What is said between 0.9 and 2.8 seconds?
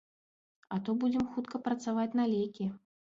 будзем хутка працаваць на лекі.